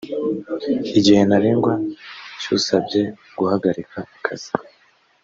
igihe 0.97 1.21
ntarengwa 1.27 1.73
cy’usabye 2.41 3.01
guhagarika 3.37 3.97
akazi 4.17 4.51